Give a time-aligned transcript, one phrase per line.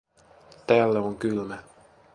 [0.67, 1.63] Täällä on kylmä